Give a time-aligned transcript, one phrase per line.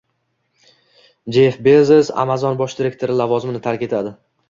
[1.35, 4.21] Jyeff Bezos Amazon bosh direktori lavozimini tark etadi